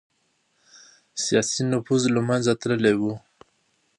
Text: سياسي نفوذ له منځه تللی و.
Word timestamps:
سياسي 1.23 1.61
نفوذ 1.71 2.03
له 2.15 2.21
منځه 2.29 2.53
تللی 2.61 2.95
و. 2.99 3.01